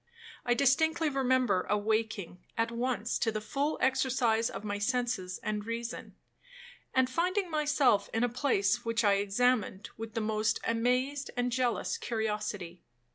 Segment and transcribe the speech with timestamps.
[0.43, 6.15] I distinctly remember awaking at once to the full exercise of my senses and reason,
[6.91, 11.99] and finding myself in a place which I examined with the most amazed and jealous
[11.99, 12.81] curiosity.